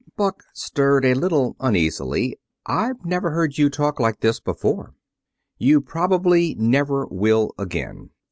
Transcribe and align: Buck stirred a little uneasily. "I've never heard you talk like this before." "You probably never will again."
Buck 0.17 0.45
stirred 0.51 1.05
a 1.05 1.13
little 1.13 1.55
uneasily. 1.59 2.39
"I've 2.65 3.05
never 3.05 3.29
heard 3.29 3.59
you 3.59 3.69
talk 3.69 3.99
like 3.99 4.21
this 4.21 4.39
before." 4.39 4.95
"You 5.59 5.79
probably 5.79 6.55
never 6.57 7.05
will 7.05 7.53
again." 7.59 8.09